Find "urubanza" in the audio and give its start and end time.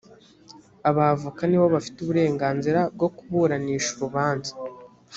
3.97-4.51